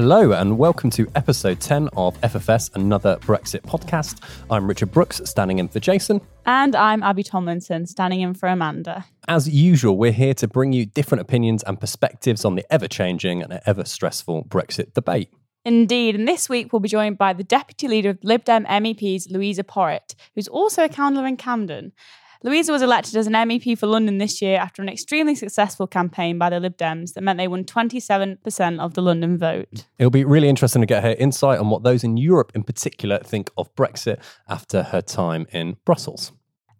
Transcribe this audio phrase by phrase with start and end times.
[0.00, 4.20] Hello, and welcome to episode 10 of FFS, another Brexit podcast.
[4.48, 6.20] I'm Richard Brooks, standing in for Jason.
[6.46, 9.04] And I'm Abby Tomlinson, standing in for Amanda.
[9.26, 13.42] As usual, we're here to bring you different opinions and perspectives on the ever changing
[13.42, 15.32] and ever stressful Brexit debate.
[15.64, 19.32] Indeed, and this week we'll be joined by the Deputy Leader of Lib Dem MEPs,
[19.32, 21.90] Luisa Porritt, who's also a councillor in Camden.
[22.44, 26.38] Luisa was elected as an MEP for London this year after an extremely successful campaign
[26.38, 29.86] by the Lib Dems that meant they won 27% of the London vote.
[29.98, 33.18] It'll be really interesting to get her insight on what those in Europe in particular
[33.24, 36.30] think of Brexit after her time in Brussels.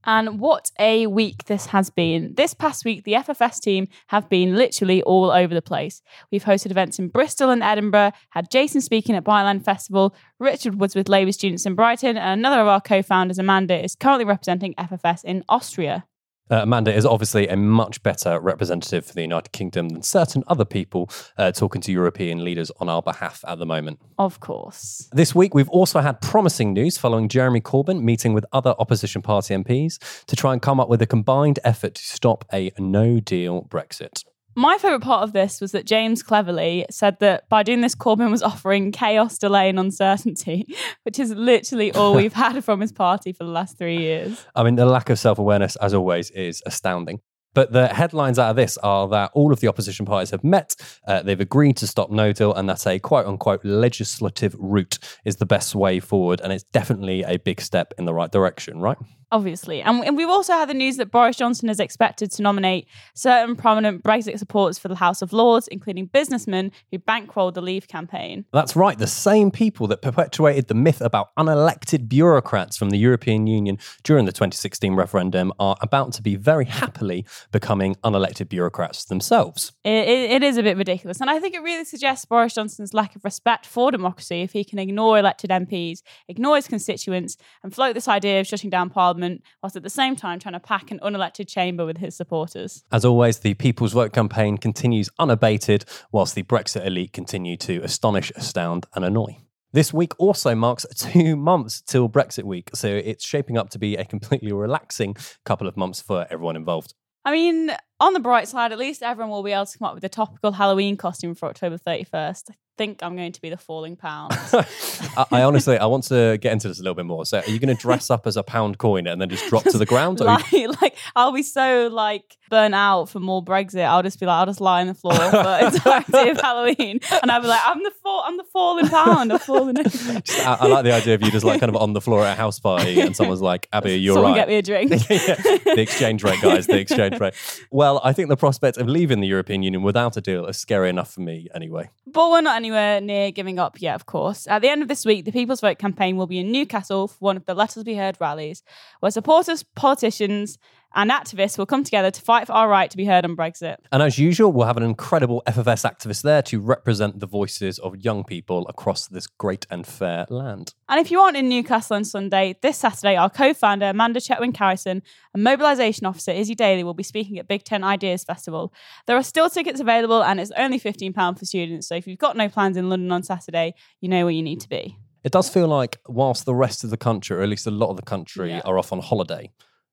[0.08, 2.32] And what a week this has been.
[2.34, 6.00] This past week, the FFS team have been literally all over the place.
[6.32, 10.94] We've hosted events in Bristol and Edinburgh, had Jason speaking at Byline Festival, Richard was
[10.94, 14.72] with Labour students in Brighton, and another of our co founders, Amanda, is currently representing
[14.76, 16.06] FFS in Austria.
[16.50, 20.64] Uh, Amanda is obviously a much better representative for the United Kingdom than certain other
[20.64, 24.00] people uh, talking to European leaders on our behalf at the moment.
[24.18, 25.08] Of course.
[25.12, 29.54] This week, we've also had promising news following Jeremy Corbyn meeting with other opposition party
[29.54, 33.62] MPs to try and come up with a combined effort to stop a no deal
[33.70, 34.24] Brexit.
[34.54, 38.30] My favourite part of this was that James Cleverly said that by doing this, Corbyn
[38.30, 40.66] was offering chaos, delay, and uncertainty,
[41.04, 44.44] which is literally all we've had from his party for the last three years.
[44.56, 47.20] I mean, the lack of self awareness, as always, is astounding.
[47.54, 50.74] But the headlines out of this are that all of the opposition parties have met,
[51.06, 55.36] uh, they've agreed to stop no deal, and that a quote unquote legislative route is
[55.36, 56.40] the best way forward.
[56.40, 58.98] And it's definitely a big step in the right direction, right?
[59.30, 59.82] Obviously.
[59.82, 63.56] And, and we've also had the news that Boris Johnson is expected to nominate certain
[63.56, 68.46] prominent Brexit supporters for the House of Lords, including businessmen who bankrolled the Leave campaign.
[68.54, 68.98] That's right.
[68.98, 74.24] The same people that perpetuated the myth about unelected bureaucrats from the European Union during
[74.24, 79.72] the 2016 referendum are about to be very happily becoming unelected bureaucrats themselves.
[79.84, 81.20] It, it, it is a bit ridiculous.
[81.20, 84.64] And I think it really suggests Boris Johnson's lack of respect for democracy if he
[84.64, 89.17] can ignore elected MPs, ignore his constituents, and float this idea of shutting down Parliament,
[89.62, 92.84] whilst at the same time trying to pack an unelected chamber with his supporters.
[92.92, 98.30] As always, the People's Vote campaign continues unabated, whilst the Brexit elite continue to astonish,
[98.36, 99.38] astound, and annoy.
[99.72, 103.96] This week also marks two months till Brexit week, so it's shaping up to be
[103.96, 105.14] a completely relaxing
[105.44, 106.94] couple of months for everyone involved.
[107.24, 109.94] I mean, on the bright side, at least everyone will be able to come up
[109.94, 112.44] with a topical Halloween costume for October 31st.
[112.50, 114.32] I think I'm going to be the falling pound.
[114.52, 117.26] I, I honestly, I want to get into this a little bit more.
[117.26, 119.64] So, are you going to dress up as a pound coin and then just drop
[119.64, 120.20] to the ground?
[120.20, 123.84] Or you- like, like, I'll be so like burnt out for more Brexit.
[123.84, 127.30] I'll just be like, I'll just lie on the floor for entirety of Halloween, and
[127.30, 129.88] I'll be like, I'm the fall, I'm the falling pound, I'm falling over.
[129.88, 132.24] Just- I, I like the idea of you just like kind of on the floor
[132.24, 134.38] at a house party and someone's like, Abby, you're Someone right.
[134.38, 134.90] get me a drink.
[135.10, 135.34] Yeah,
[135.74, 137.34] the exchange rate, guys, the exchange rate.
[137.70, 140.88] Well, I think the prospect of leaving the European Union without a deal is scary
[140.88, 141.90] enough for me anyway.
[142.06, 144.46] But we're not anywhere near giving up yet, of course.
[144.46, 147.18] At the end of this week, the People's Vote campaign will be in Newcastle for
[147.18, 148.62] one of the Let Us Be Heard rallies,
[149.00, 149.62] where supporters,
[149.98, 150.58] politicians,
[150.94, 153.76] and activists will come together to fight for our right to be heard on Brexit.
[153.92, 157.96] And as usual, we'll have an incredible FFS activist there to represent the voices of
[158.04, 160.74] young people across this great and fair land.
[160.88, 165.02] And if you aren't in Newcastle on Sunday, this Saturday, our co founder, Amanda Chetwynd-Cowieson,
[165.34, 168.72] and mobilisation officer, Izzy Daly, will be speaking at Big Tent Ideas Festival.
[169.06, 171.86] There are still tickets available, and it's only £15 for students.
[171.86, 174.60] So if you've got no plans in London on Saturday, you know where you need
[174.60, 174.96] to be.
[175.24, 177.90] It does feel like, whilst the rest of the country, or at least a lot
[177.90, 178.60] of the country, Yeah.
[178.64, 179.50] are off on holiday,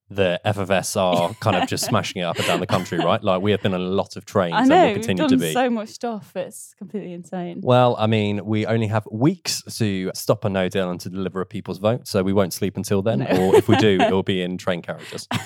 [0.08, 3.20] the FFS are kind of just smashing it up and down the country, right?
[3.22, 5.22] Like we have been on a lot of trains I and know, will we've continue
[5.22, 5.52] done to be.
[5.52, 6.32] so much stuff.
[6.36, 7.60] It's completely insane.
[7.62, 11.40] Well, I mean, we only have weeks to stop a no deal and to deliver
[11.40, 13.18] a people's vote, so we won't sleep until then.
[13.20, 13.26] No.
[13.26, 15.26] Or if we do, it will be in train carriages.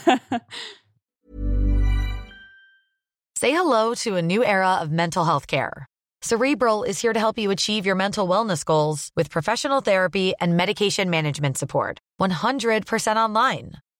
[3.37, 5.87] Say hello to a new era of mental health care.
[6.21, 10.55] Cerebral is here to help you achieve your mental wellness goals with professional therapy and
[10.55, 11.99] medication management support.
[12.21, 13.73] 100% online.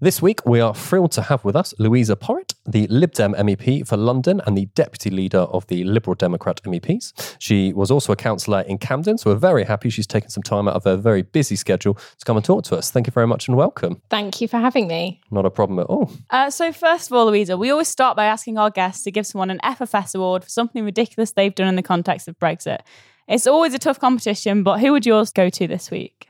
[0.00, 3.84] This week, we are thrilled to have with us Luisa Porritt, the Lib Dem MEP
[3.84, 7.34] for London and the Deputy Leader of the Liberal Democrat MEPs.
[7.40, 10.68] She was also a councillor in Camden, so we're very happy she's taken some time
[10.68, 12.92] out of her very busy schedule to come and talk to us.
[12.92, 14.00] Thank you very much and welcome.
[14.08, 15.20] Thank you for having me.
[15.32, 16.12] Not a problem at all.
[16.30, 19.26] Uh, so, first of all, Luisa, we always start by asking our guests to give
[19.26, 22.82] someone an FFS award for something ridiculous they've done in the context of Brexit.
[23.26, 26.28] It's always a tough competition, but who would yours go to this week?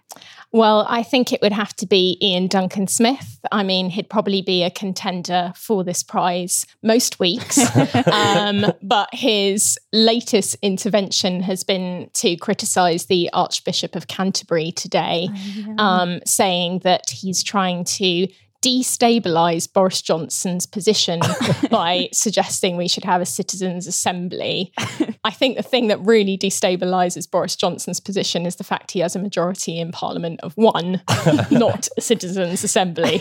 [0.50, 3.38] Well, I think it would have to be Iain Duncan Smith.
[3.52, 7.58] I mean, he'd probably be a contender for this prize most weeks.
[8.06, 15.28] um, but his latest intervention has been to criticise the Archbishop of Canterbury today,
[15.76, 18.26] um, saying that he's trying to
[18.62, 21.20] destabilize Boris Johnson's position
[21.70, 24.72] by suggesting we should have a citizens' assembly.
[25.24, 29.14] I think the thing that really destabilizes Boris Johnson's position is the fact he has
[29.14, 31.02] a majority in Parliament of one,
[31.50, 33.18] not a citizens' assembly.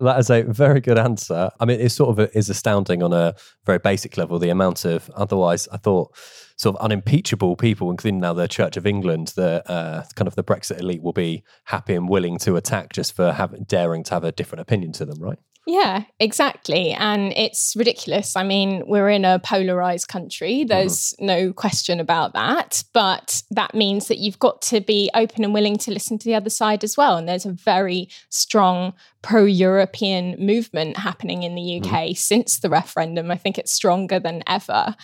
[0.00, 1.50] That is a very good answer.
[1.58, 3.34] I mean, it sort of is astounding on a
[3.66, 6.14] very basic level, the amount of otherwise, I thought,
[6.58, 10.44] sort of unimpeachable people, including now the Church of England, the uh, kind of the
[10.44, 14.24] Brexit elite will be happy and willing to attack just for having, daring to have
[14.24, 15.38] a different opinion to them, right?
[15.68, 16.92] Yeah, exactly.
[16.92, 18.36] And it's ridiculous.
[18.36, 20.64] I mean, we're in a polarized country.
[20.64, 22.84] There's no question about that.
[22.94, 26.34] But that means that you've got to be open and willing to listen to the
[26.34, 27.18] other side as well.
[27.18, 33.30] And there's a very strong pro European movement happening in the UK since the referendum.
[33.30, 34.94] I think it's stronger than ever.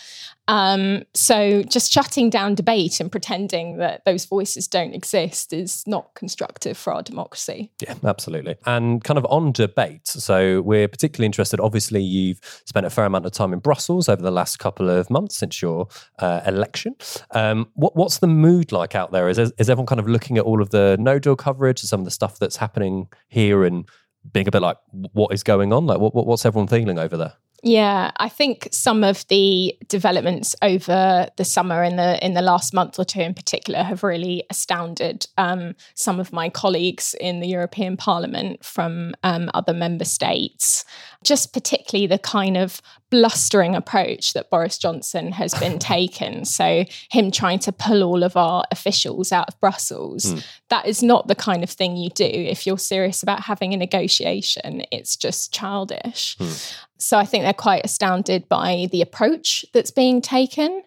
[0.47, 6.13] Um, so just shutting down debate and pretending that those voices don't exist is not
[6.13, 7.71] constructive for our democracy.
[7.81, 8.55] Yeah, absolutely.
[8.65, 11.59] And kind of on debate, so we're particularly interested.
[11.59, 15.09] Obviously, you've spent a fair amount of time in Brussels over the last couple of
[15.09, 15.87] months since your
[16.19, 16.95] uh, election.
[17.31, 19.29] Um, what, what's the mood like out there?
[19.29, 22.01] Is, is everyone kind of looking at all of the no deal coverage and some
[22.01, 23.89] of the stuff that's happening here and
[24.33, 24.77] being a bit like,
[25.13, 25.85] what is going on?
[25.85, 27.33] Like, what, what- what's everyone feeling over there?
[27.65, 32.75] Yeah, I think some of the developments over the summer in the in the last
[32.75, 37.47] month or two in particular have really astounded um, some of my colleagues in the
[37.47, 40.85] European Parliament from um, other member states.
[41.23, 46.45] Just particularly the kind of blustering approach that Boris Johnson has been taken.
[46.45, 50.25] So him trying to pull all of our officials out of Brussels.
[50.25, 50.45] Mm.
[50.69, 53.77] That is not the kind of thing you do if you're serious about having a
[53.77, 54.83] negotiation.
[54.91, 56.37] It's just childish.
[56.37, 56.75] Mm.
[56.97, 60.83] So I think they're quite astounded by the approach that's being taken.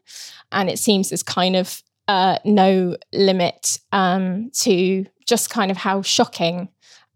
[0.53, 6.03] And it seems there's kind of uh, no limit um, to just kind of how
[6.03, 6.69] shocking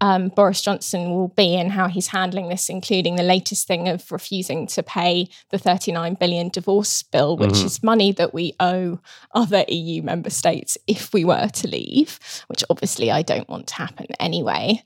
[0.02, 4.10] um, Boris Johnson will be and how he's handling this, including the latest thing of
[4.10, 7.66] refusing to pay the 39 billion divorce bill, which mm-hmm.
[7.66, 8.98] is money that we owe
[9.32, 12.18] other EU member states if we were to leave,
[12.48, 14.82] which obviously I don't want to happen anyway.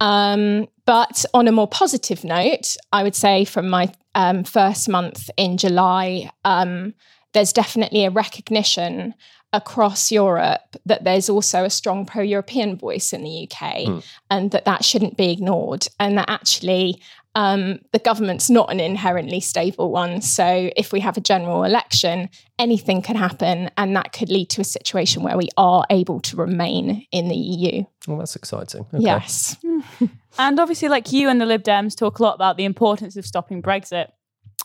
[0.00, 5.30] Um, but on a more positive note, I would say from my um, first month
[5.36, 6.94] in July, um,
[7.32, 9.14] there's definitely a recognition
[9.52, 14.04] across Europe that there's also a strong pro European voice in the UK mm.
[14.28, 15.86] and that that shouldn't be ignored.
[16.00, 17.00] And that actually
[17.34, 20.22] um, the government's not an inherently stable one.
[20.22, 24.60] So if we have a general election, anything could happen, and that could lead to
[24.60, 27.84] a situation where we are able to remain in the EU.
[28.06, 28.86] Well, that's exciting.
[28.94, 29.02] Okay.
[29.02, 29.56] Yes.
[30.38, 33.26] and obviously, like you and the Lib Dems talk a lot about the importance of
[33.26, 34.08] stopping Brexit.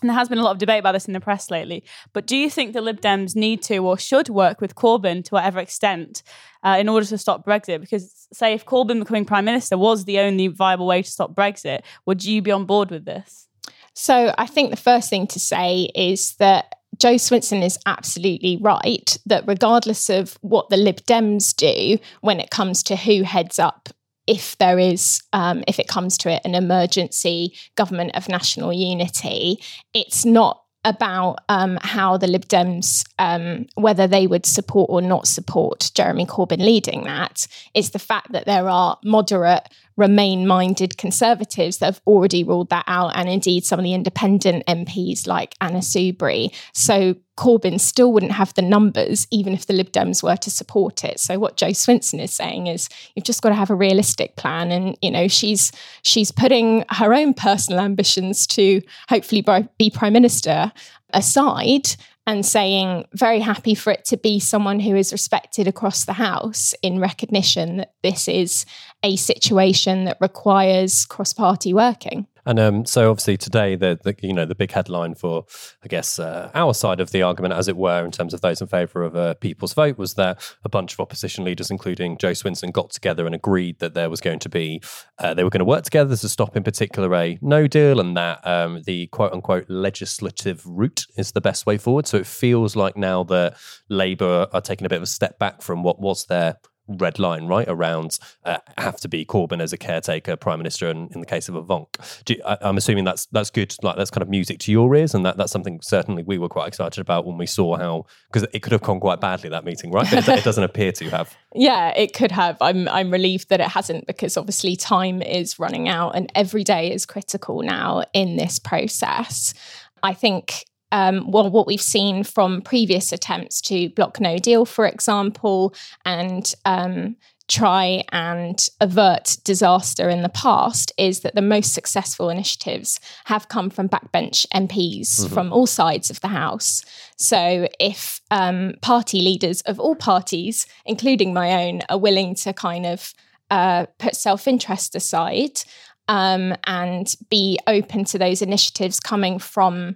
[0.02, 1.84] There has been a lot of debate about this in the press lately.
[2.14, 5.36] But do you think the Lib Dems need to or should work with Corbyn to
[5.36, 6.24] whatever extent
[6.64, 7.82] uh, in order to stop Brexit?
[7.82, 11.82] Because, say, if Corbyn becoming Prime Minister was the only viable way to stop Brexit,
[12.06, 13.48] would you be on board with this?
[13.94, 19.18] So I think the first thing to say is that Jo Swinson is absolutely right
[19.26, 23.90] that regardless of what the Lib Dems do when it comes to who heads up
[24.30, 29.58] if there is, um, if it comes to it, an emergency government of national unity,
[29.96, 35.28] it's not about um, how the Lib Dems, um, whether they would support or not
[35.28, 39.68] support Jeremy Corbyn leading that, is the fact that there are moderate,
[40.00, 44.66] Remain minded Conservatives that have already ruled that out, and indeed some of the independent
[44.66, 46.56] MPs like Anna Soubry.
[46.74, 51.04] So Corbyn still wouldn't have the numbers, even if the Lib Dems were to support
[51.04, 51.20] it.
[51.20, 54.72] So what Jo Swinson is saying is, you've just got to have a realistic plan,
[54.72, 59.44] and you know she's she's putting her own personal ambitions to hopefully
[59.78, 60.72] be prime minister
[61.14, 61.96] aside
[62.30, 66.76] and saying very happy for it to be someone who is respected across the house
[66.84, 68.68] in recognition that this is
[69.02, 72.28] a situation that requires cross-party working.
[72.46, 75.46] And um, so, obviously, today the, the, you know the big headline for
[75.84, 78.62] I guess uh, our side of the argument, as it were, in terms of those
[78.62, 82.32] in favour of a people's vote, was that a bunch of opposition leaders, including Jo
[82.32, 84.82] Swinson, got together and agreed that there was going to be
[85.20, 88.16] uh, they were going to work together to stop, in particular, a No Deal, and
[88.18, 92.08] that um, the quote unquote legislative route is the best way forward.
[92.08, 93.58] So it feels like now that
[93.90, 96.58] Labour are taking a bit of a step back from what was their
[96.90, 97.68] red line, right?
[97.68, 101.48] Around uh, have to be Corbyn as a caretaker prime minister, and in the case
[101.50, 103.76] of a VONC, I, am assuming that's that's good.
[103.82, 106.50] Like that's kind of music to your ears, and that that's something certainly we were
[106.50, 109.66] quite excited about when we saw how because it could have gone quite badly that
[109.66, 110.08] meeting, right?
[110.10, 111.36] But it, it doesn't appear to have.
[111.56, 112.58] Yeah, it could have.
[112.62, 116.92] I'm I'm relieved that it hasn't because obviously time is running out, and every day
[116.92, 119.56] is critical now in this process.
[120.04, 124.86] I think um, well, what we've seen from previous attempts to block no deal, for
[124.86, 125.74] example,
[126.06, 127.16] and um,
[127.50, 133.70] try and avert disaster in the past is that the most successful initiatives have come
[133.70, 135.34] from backbench MPs mm-hmm.
[135.34, 136.86] from all sides of the House.
[137.18, 142.86] So if um, party leaders of all parties, including my own, are willing to kind
[142.86, 143.14] of
[143.50, 145.64] uh, put self interest aside
[146.08, 149.96] um, and be open to those initiatives coming from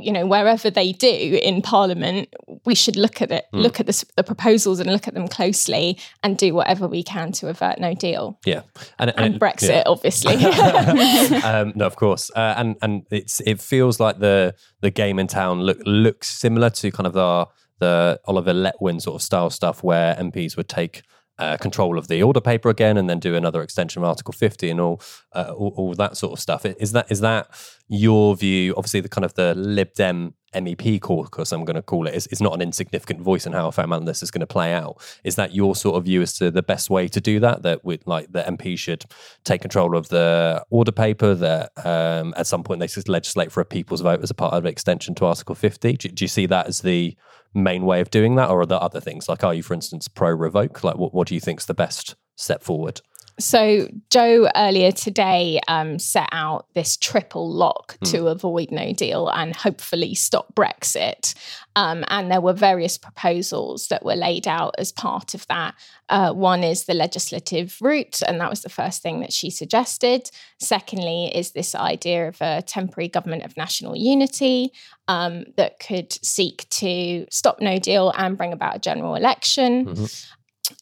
[0.00, 2.32] you know wherever they do in parliament
[2.64, 3.62] we should look at it mm.
[3.62, 7.32] look at the, the, proposals and look at them closely and do whatever we can
[7.32, 8.62] to avert no deal yeah
[8.98, 9.82] and, and, and brexit yeah.
[9.86, 10.34] obviously
[11.42, 15.26] um, no of course uh, and and it's it feels like the the game in
[15.26, 17.46] town look looks similar to kind of the
[17.80, 21.02] the oliver letwin sort of style stuff where mps would take
[21.38, 24.70] uh, control of the order paper again, and then do another extension of Article 50
[24.70, 25.00] and all,
[25.32, 26.64] uh, all, all that sort of stuff.
[26.64, 27.48] Is that is that
[27.92, 28.74] your view?
[28.76, 32.26] Obviously, the kind of the Lib Dem MEP caucus, I'm going to call it, is,
[32.28, 34.46] is not an insignificant voice in how a fair amount of this is going to
[34.46, 35.00] play out.
[35.24, 37.62] Is that your sort of view as to the best way to do that?
[37.62, 39.04] That with like the MP should
[39.44, 41.34] take control of the order paper.
[41.34, 44.54] That um, at some point they should legislate for a people's vote as a part
[44.54, 45.92] of an extension to Article 50.
[45.96, 47.16] Do, do you see that as the
[47.54, 49.28] main way of doing that, or are there other things?
[49.28, 50.82] Like, are you, for instance, pro revoke?
[50.82, 53.00] Like, what, what do you think is the best step forward?
[53.38, 58.04] So, Jo earlier today um, set out this triple lock Hmm.
[58.10, 61.34] to avoid no deal and hopefully stop Brexit.
[61.74, 65.74] Um, and there were various proposals that were laid out as part of that.
[66.10, 70.30] Uh, one is the legislative route, and that was the first thing that she suggested.
[70.58, 74.72] Secondly, is this idea of a temporary government of national unity
[75.08, 79.86] um, that could seek to stop no deal and bring about a general election.
[79.86, 80.26] Mhm.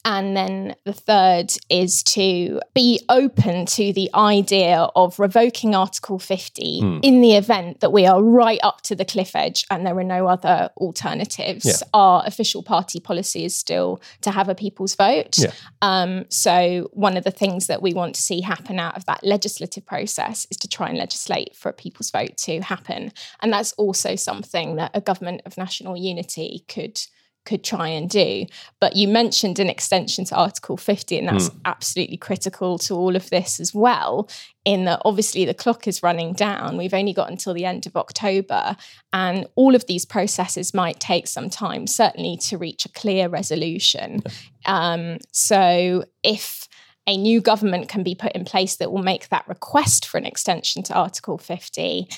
[0.04, 6.80] And then the third is to be open to the idea of revoking Article 50
[6.80, 6.98] Hmm.
[7.02, 10.04] in the event that we are right up to the cliff edge and there are
[10.04, 11.64] no other alternatives.
[11.64, 11.74] Yeah.
[11.94, 15.38] Our official party policy is still to have a people's vote.
[15.38, 15.52] Yeah.
[15.82, 19.24] Um, so, one of the things that we want to see happen out of that
[19.24, 23.12] legislative process is to try and legislate for a people's vote to happen.
[23.40, 27.00] And that's also something that a government of national unity could
[27.44, 28.46] could try and do.
[28.80, 33.30] But you mentioned an extension to Article 50, and that's absolutely critical to all of
[33.30, 34.28] this as well.
[34.64, 36.76] In that, obviously, the clock is running down.
[36.76, 38.76] We've only got until the end of October,
[39.12, 44.22] and all of these processes might take some time, certainly to reach a clear resolution.
[44.66, 46.68] Um, so, if
[47.06, 50.26] a new government can be put in place that will make that request for an
[50.26, 52.08] extension to Article 50,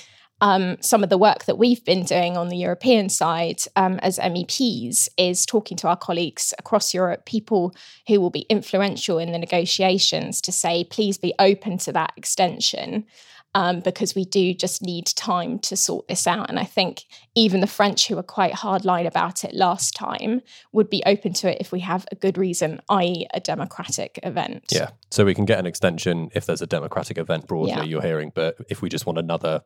[0.43, 4.19] um, some of the work that we've been doing on the European side um, as
[4.19, 7.73] MEPs is talking to our colleagues across Europe, people
[8.09, 13.05] who will be influential in the negotiations, to say, please be open to that extension.
[13.55, 16.49] Um, because we do just need time to sort this out.
[16.49, 17.03] And I think
[17.35, 21.51] even the French, who were quite hardline about it last time, would be open to
[21.51, 24.63] it if we have a good reason, i.e., a democratic event.
[24.71, 24.89] Yeah.
[25.13, 27.83] So we can get an extension if there's a democratic event broadly Yeah.
[27.83, 29.61] you're hearing, but if we just want another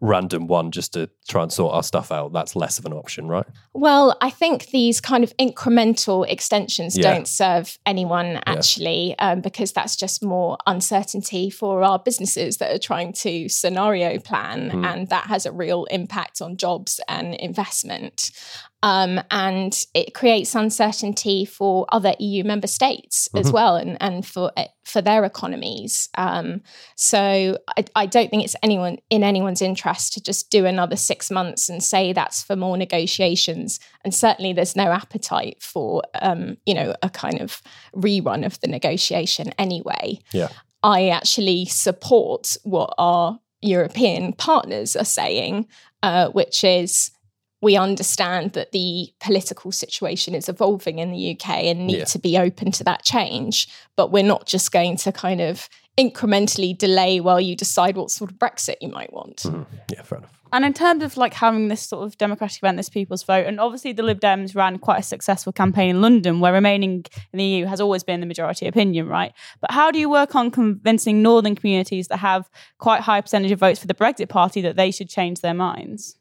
[0.00, 3.28] random one just to try and sort our stuff out, that's less of an option,
[3.28, 3.46] right?
[3.74, 7.14] Well, I think these kind of incremental extensions Yeah.
[7.14, 12.78] don't serve anyone actually, um, because that's just more uncertainty for our businesses that are
[12.78, 14.84] trying to scenario plan, Hmm.
[14.84, 18.32] and that has a real impact on jobs and investment.
[18.82, 23.52] Um, and it creates uncertainty for other EU member states as Mhm.
[23.52, 26.08] well, and, and for eh, for their economies.
[26.16, 26.62] Um,
[26.94, 31.28] so I, I don't think it's anyone in anyone's interest to just do another six
[31.30, 33.80] months and say that's for more negotiations.
[34.04, 37.60] And certainly, there's no appetite for um, you know a kind of
[37.96, 40.20] rerun of the negotiation anyway.
[40.32, 40.48] Yeah.
[40.84, 45.66] I actually support what our European partners are saying,
[46.04, 47.10] uh, which is
[47.60, 52.04] we understand that the political situation is evolving in the UK and need Yeah.
[52.04, 53.68] to be open to that change.
[53.96, 55.68] But we're not just going to kind of
[55.98, 59.38] incrementally delay while you decide what sort of Brexit you might want.
[59.38, 59.66] Mhm.
[59.92, 60.30] Yeah, fair enough.
[60.52, 63.60] And in terms of like having this sort of democratic event, this people's vote, and
[63.60, 67.44] obviously the Lib Dems ran quite a successful campaign in London, where remaining in the
[67.44, 69.32] EU has always been the majority opinion, right?
[69.60, 73.58] But how do you work on convincing northern communities that have quite high percentage of
[73.58, 76.14] votes for the Brexit Party that they should change their minds?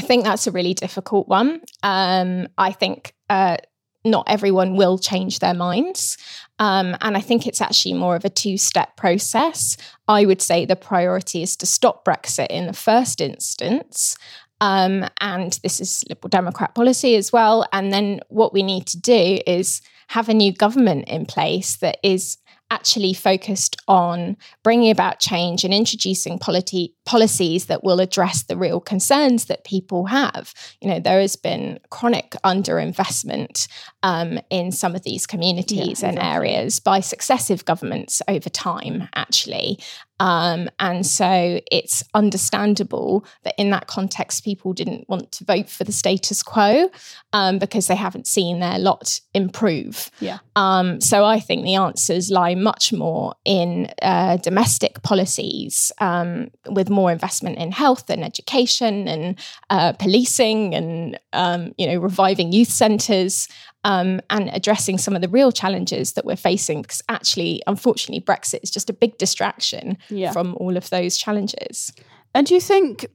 [0.00, 1.60] I think that's a really difficult one.
[1.82, 3.58] Um, I think uh,
[4.02, 6.16] not everyone will change their minds.
[6.58, 9.76] Um, and I think it's actually more of a two step process.
[10.08, 14.16] I would say the priority is to stop Brexit in the first instance.
[14.62, 17.66] Um, and this is Liberal Democrat policy as well.
[17.70, 21.98] And then what we need to do is have a new government in place that
[22.02, 22.38] is
[22.70, 28.78] actually focused on bringing about change and introducing polity, policies that will address the real
[28.78, 30.54] concerns that people have.
[30.80, 33.66] You know, there has been chronic underinvestment
[34.04, 39.80] um, in some of these communities and areas by successive governments over time, actually.
[40.20, 45.82] Um, and so it's understandable that in that context, people didn't want to vote for
[45.82, 46.90] the status quo
[47.32, 50.10] um, because they haven't seen their lot improve.
[50.20, 50.38] Yeah.
[50.56, 56.90] Um, so I think the answers lie much more in uh, domestic policies um, with
[56.90, 59.38] more investment in health and education and
[59.70, 63.48] uh, policing and um, you know reviving youth centres
[63.84, 66.82] um, and addressing some of the real challenges that we're facing.
[66.82, 70.32] Because actually, unfortunately, Brexit is just a big distraction Yeah.
[70.32, 71.92] from all of those challenges.
[72.34, 73.06] And do you think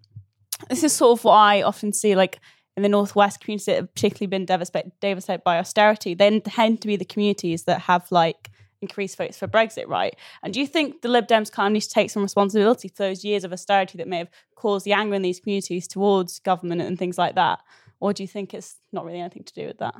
[0.69, 2.39] this is sort of what I often see, like
[2.75, 6.13] in the northwest communities that have particularly been devastated, devastated by austerity?
[6.15, 8.49] They tend to be the communities that have like
[8.81, 10.15] increased votes for Brexit, right?
[10.43, 13.03] And do you think the Lib Dems kind of need to take some responsibility for
[13.03, 16.81] those years of austerity that may have caused the anger in these communities towards government
[16.81, 17.59] and things like that?
[17.99, 19.95] Or do you think it's not really anything to do with that?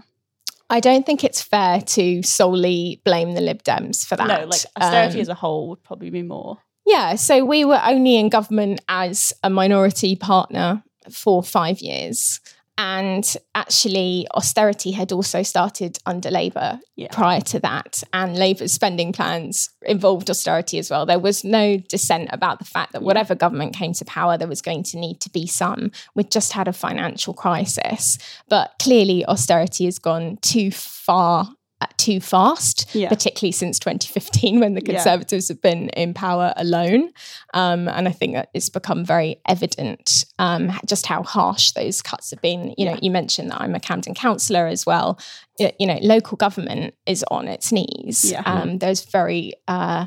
[0.70, 4.28] I don't think it's fair to solely blame the Lib Dems for that.
[4.28, 6.58] No, like austerity Um, as a whole would probably be more.
[6.86, 12.40] Yeah, so we were only in government as a minority partner for five years.
[12.78, 17.08] And actually, austerity had also started under Labour Yeah.
[17.12, 21.06] prior to that, and Labour's spending plans involved austerity as well.
[21.06, 24.62] There was no dissent about the fact that whatever government came to power, there was
[24.62, 25.92] going to need to be some.
[26.16, 28.18] We'd just had a financial crisis,
[28.50, 31.50] but clearly, austerity has gone too far.
[31.82, 33.10] Uh, Too fast, Yeah.
[33.10, 34.94] particularly since 2015 when the Yeah.
[34.94, 37.10] Conservatives have been in power alone.
[37.54, 42.30] Um, and I think that it's become very evident um, just how harsh those cuts
[42.32, 42.74] have been.
[42.78, 45.20] You know, you mentioned that I'm a Camden councillor as well.
[45.60, 48.32] Y- You know, local government is on its knees.
[48.32, 48.42] Yeah.
[48.46, 50.06] Um, there's very uh,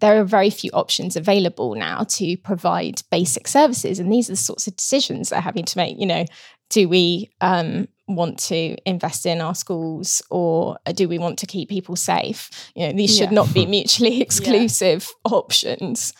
[0.00, 4.36] there are very few options available now to provide basic services, and these are the
[4.38, 5.98] sorts of decisions they're having to make.
[6.00, 6.24] You know,
[6.70, 11.68] do we um, want to invest in our schools, or do we want to keep
[11.68, 12.50] people safe?
[12.74, 13.34] You know, these should Yeah.
[13.36, 16.12] not be mutually exclusive options.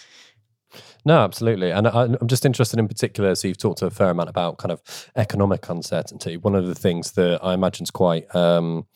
[1.04, 1.70] No, absolutely.
[1.70, 3.34] And I, I'm just interested in particular.
[3.34, 4.82] So, you've talked a fair amount about kind of
[5.16, 6.36] economic uncertainty.
[6.36, 8.86] One of the things that I imagine is quite um,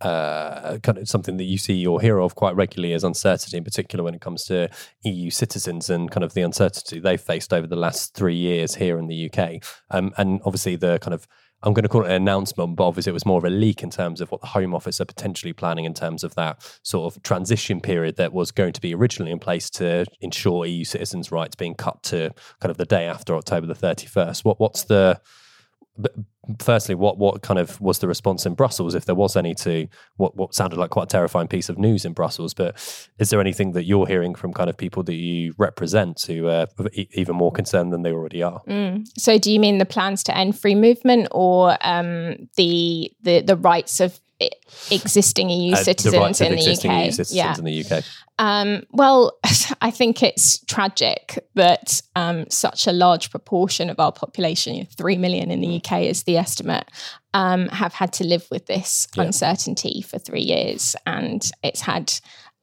[0.00, 3.64] uh, kind of something that you see or hear of quite regularly is uncertainty, in
[3.64, 4.70] particular when it comes to
[5.04, 8.98] EU citizens and kind of the uncertainty they've faced over the last three years here
[8.98, 9.62] in the UK.
[9.90, 11.28] Um, and obviously, the kind of
[11.62, 13.82] I'm going to call it an announcement, but obviously it was more of a leak
[13.82, 17.14] in terms of what the Home Office are potentially planning in terms of that sort
[17.14, 21.30] of transition period that was going to be originally in place to ensure EU citizens'
[21.30, 24.44] rights being cut to kind of the day after October the 31st.
[24.44, 25.20] What what's the
[25.96, 26.14] but
[26.58, 29.86] firstly, what what kind of was the response in Brussels, if there was any, to
[30.16, 32.54] what what sounded like quite a terrifying piece of news in Brussels?
[32.54, 32.76] But
[33.18, 36.66] is there anything that you're hearing from kind of people that you represent who are
[36.92, 38.60] e- even more concerned than they already are?
[38.68, 39.06] Mm.
[39.18, 43.56] So, do you mean the plans to end free movement, or um, the the the
[43.56, 44.20] rights of
[44.90, 47.04] existing EU Uh, citizens of in the existing UK?
[47.04, 48.04] EU citizens in the UK.
[48.38, 49.38] Um, well,
[49.82, 55.50] I think it's tragic that um, such a large proportion of our population, 3 million
[55.50, 56.88] in the UK is the estimate,
[57.34, 59.24] um, have had to live with this Yeah.
[59.24, 60.96] uncertainty for three years.
[61.06, 62.12] And it's had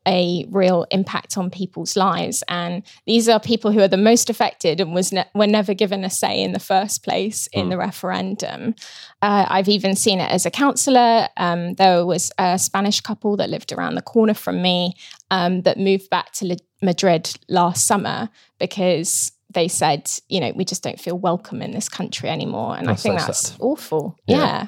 [0.08, 2.44] a real impact on people's lives.
[2.48, 6.04] And these are people who are the most affected and was ne- were never given
[6.06, 8.74] a say in the first place in the referendum.
[9.22, 11.28] Uh, I've even seen it as a counsellor.
[11.36, 14.94] Um, there was a Spanish couple that lived around the corner from me
[15.30, 20.66] um, that moved back to Li- Madrid last summer because they said, you know, we
[20.66, 22.78] just don't feel welcome in this country anymore.
[22.78, 23.58] And That's I think so that's sad.
[23.60, 24.18] awful.
[24.26, 24.38] Yeah.
[24.38, 24.68] yeah.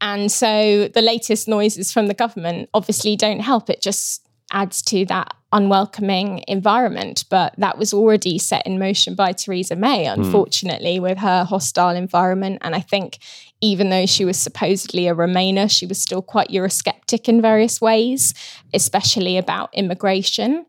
[0.00, 3.68] And so the latest noises from the government obviously don't help.
[3.68, 7.24] It just adds to that unwelcoming environment.
[7.30, 10.20] But that was already set in motion by Theresa May, hmm.
[10.20, 12.58] unfortunately, with her hostile environment.
[12.60, 13.18] And I think
[13.60, 18.32] even though she was supposedly a Remainer, she was still quite Eurosceptic in various ways,
[18.72, 20.64] especially about immigration.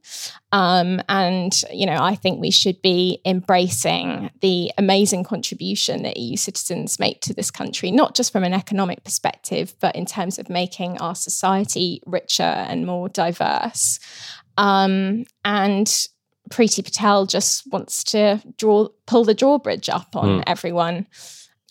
[0.51, 6.35] Um, and, you know, I think we should be embracing the amazing contribution that EU
[6.35, 10.49] citizens make to this country, not just from an economic perspective, but in terms of
[10.49, 13.99] making our society richer and more diverse.
[14.57, 15.87] Um, and
[16.49, 21.05] Priti Patel just wants to draw pull the drawbridge up on everyone.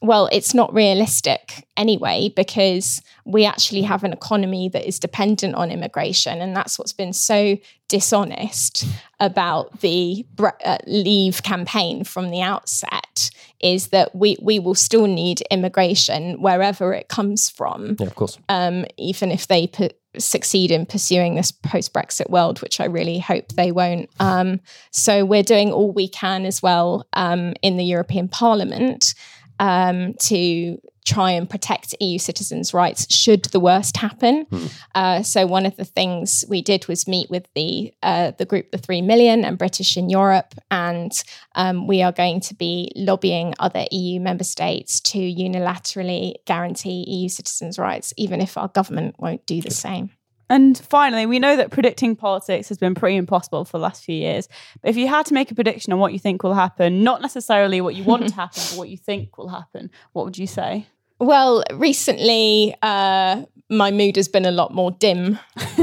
[0.01, 5.71] Well, it's not realistic anyway, because we actually have an economy that is dependent on
[5.71, 6.41] immigration.
[6.41, 7.57] And that's what's been so
[7.89, 8.85] dishonest
[9.19, 13.31] about the Bre- uh, Leave campaign from the outset
[13.61, 18.39] is that we, we will still need immigration wherever it comes from Yeah, of course.
[18.49, 23.19] um, even if they pu- succeed in pursuing this post Brexit world, which I really
[23.19, 24.09] hope they won't.
[24.21, 24.61] Um,
[24.93, 29.15] so we're doing all we can as well um, in the European Parliament
[29.59, 34.47] um, to try and protect EU citizens' rights should the worst happen.
[34.95, 38.71] Uh, so one of the things we did was meet with the uh, the group,
[38.71, 41.13] the Three Million, and British in Europe, and
[41.55, 47.29] um, we are going to be lobbying other EU member states to unilaterally guarantee EU
[47.29, 50.11] citizens' rights, even if our government won't do the same.
[50.51, 54.15] And finally, we know that predicting politics has been pretty impossible for the last few
[54.15, 54.49] years.
[54.81, 57.21] But if you had to make a prediction on what you think will happen, not
[57.21, 60.47] necessarily what you want to happen, but what you think will happen, what would you
[60.47, 60.87] say?
[61.21, 65.39] Well, recently, uh, my mood has been a lot more dim.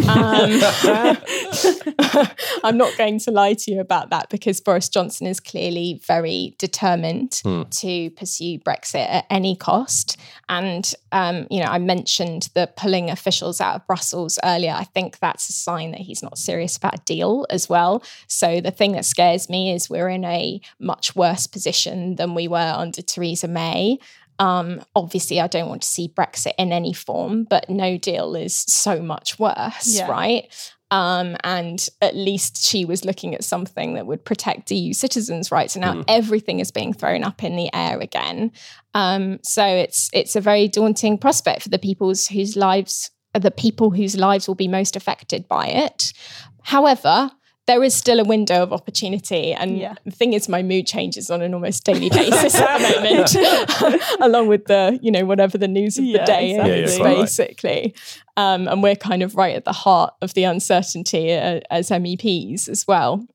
[0.08, 0.60] Um,
[2.64, 6.56] I'm not going to lie to you about that because Boris Johnson is clearly very
[6.58, 10.18] determined to pursue Brexit at any cost.
[10.50, 14.72] And, um, you know, I mentioned the pulling officials out of Brussels earlier.
[14.72, 18.04] I think that's a sign that he's not serious about a deal as well.
[18.28, 22.48] So the thing that scares me is we're in a much worse position than we
[22.48, 24.00] were under Theresa May.
[24.40, 28.56] Um, obviously, I don't want to see Brexit in any form, but no deal is
[28.56, 30.10] so much worse, Yeah.
[30.10, 30.74] right?
[30.92, 35.76] Um, and at least she was looking at something that would protect EU citizens' rights.
[35.76, 36.06] And now mm.
[36.08, 38.52] everything is being thrown up in the air again.
[38.94, 43.92] Um, so it's it's a very daunting prospect for the people's whose lives the people
[43.92, 46.14] whose lives will be most affected by it.
[46.62, 47.32] However,
[47.68, 49.52] there is still a window of opportunity.
[49.54, 49.96] And yeah.
[50.06, 53.02] the thing is, my mood changes on an almost daily basis at the
[53.92, 56.84] moment, along with the, you know, whatever the news of yeah, the day exactly.
[56.84, 57.96] is, yeah, basically.
[58.38, 62.70] Um, and we're kind of right at the heart of the uncertainty uh, as MEPs
[62.70, 63.26] as well.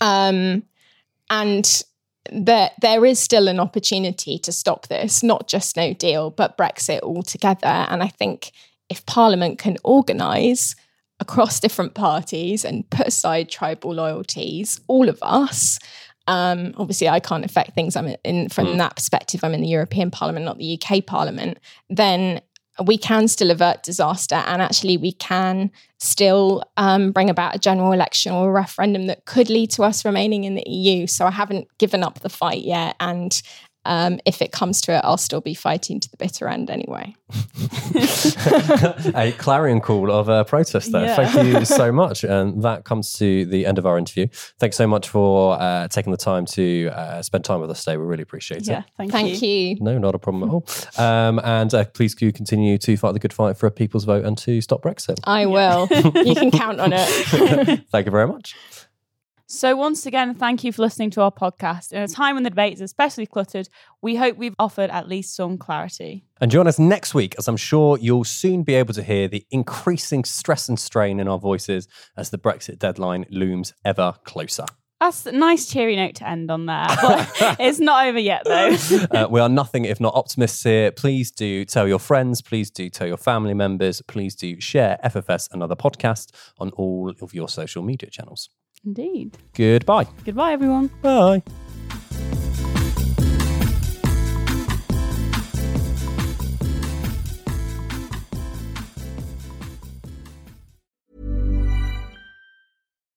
[0.00, 0.64] Um,
[1.30, 1.82] and
[2.32, 7.00] there, there is still an opportunity to stop this, not just no deal, but Brexit
[7.02, 7.66] altogether.
[7.66, 8.50] And I think
[8.88, 10.74] if Parliament can organise,
[11.20, 15.78] across different parties and put aside tribal loyalties, all of us.
[16.26, 17.96] Um, obviously, I can't affect things.
[17.96, 18.78] I'm in from mm.
[18.78, 19.44] that perspective.
[19.44, 21.58] I'm in the European Parliament, not the UK Parliament.
[21.90, 22.40] Then
[22.84, 27.92] we can still avert disaster, and actually, we can still um, bring about a general
[27.92, 31.06] election or a referendum that could lead to us remaining in the EU.
[31.06, 33.40] So I haven't given up the fight yet, and
[33.86, 37.14] um, if it comes to it, I'll still be fighting to the bitter end anyway.
[39.14, 41.04] a clarion call of a protest there.
[41.04, 41.16] Yeah.
[41.16, 42.24] Thank you so much.
[42.24, 44.28] And that comes to the end of our interview.
[44.58, 47.96] Thanks so much for uh, taking the time to uh, spend time with us today.
[47.96, 48.84] We really appreciate yeah, it.
[48.96, 49.48] Thank, thank you.
[49.48, 49.76] you.
[49.80, 50.66] No, not a problem at all.
[50.96, 54.24] Um, and uh, please do continue to fight the good fight for a people's vote
[54.24, 55.20] and to stop Brexit.
[55.24, 55.88] I will.
[56.24, 57.84] you can count on it.
[57.90, 58.54] thank you very much.
[59.54, 61.92] So, once again, thank you for listening to our podcast.
[61.92, 63.68] In a time when the debate is especially cluttered,
[64.02, 66.24] we hope we've offered at least some clarity.
[66.40, 69.46] And join us next week, as I'm sure you'll soon be able to hear the
[69.52, 71.86] increasing stress and strain in our voices
[72.16, 74.66] as the Brexit deadline looms ever closer.
[74.98, 76.86] That's a nice cheery note to end on there.
[77.00, 78.76] But it's not over yet, though.
[79.12, 80.90] uh, we are nothing if not optimists here.
[80.90, 82.42] Please do tell your friends.
[82.42, 84.02] Please do tell your family members.
[84.02, 88.48] Please do share FFS another podcast on all of your social media channels.
[88.84, 89.38] Indeed.
[89.54, 90.06] Goodbye.
[90.24, 90.90] Goodbye, everyone.
[91.02, 91.42] Bye.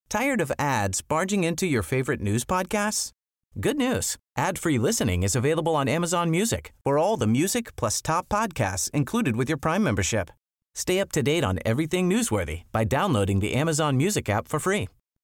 [0.10, 3.12] Tired of ads barging into your favorite news podcasts?
[3.60, 4.18] Good news.
[4.38, 9.36] Ad-free listening is available on Amazon Music for all the music plus top podcasts included
[9.36, 10.30] with your Prime membership.
[10.76, 14.88] Stay up to date on everything newsworthy by downloading the Amazon Music app for free